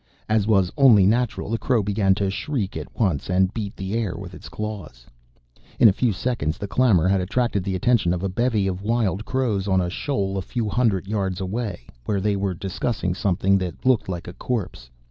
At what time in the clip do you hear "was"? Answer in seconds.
0.47-0.71